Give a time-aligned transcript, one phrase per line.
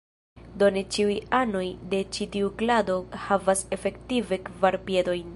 [0.61, 5.29] Do ne ĉiuj anoj de ĉi tiu klado havas efektive kvar piedojn.